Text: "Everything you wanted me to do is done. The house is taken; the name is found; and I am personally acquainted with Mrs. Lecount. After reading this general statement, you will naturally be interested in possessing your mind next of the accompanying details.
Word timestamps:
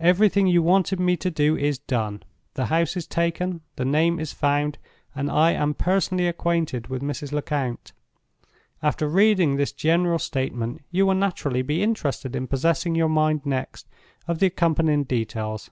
"Everything 0.00 0.48
you 0.48 0.64
wanted 0.64 0.98
me 0.98 1.16
to 1.18 1.30
do 1.30 1.56
is 1.56 1.78
done. 1.78 2.24
The 2.54 2.64
house 2.66 2.96
is 2.96 3.06
taken; 3.06 3.60
the 3.76 3.84
name 3.84 4.18
is 4.18 4.32
found; 4.32 4.78
and 5.14 5.30
I 5.30 5.52
am 5.52 5.74
personally 5.74 6.26
acquainted 6.26 6.88
with 6.88 7.02
Mrs. 7.02 7.30
Lecount. 7.30 7.92
After 8.82 9.06
reading 9.08 9.54
this 9.54 9.70
general 9.70 10.18
statement, 10.18 10.82
you 10.90 11.06
will 11.06 11.14
naturally 11.14 11.62
be 11.62 11.84
interested 11.84 12.34
in 12.34 12.48
possessing 12.48 12.96
your 12.96 13.08
mind 13.08 13.46
next 13.46 13.86
of 14.26 14.40
the 14.40 14.46
accompanying 14.46 15.04
details. 15.04 15.70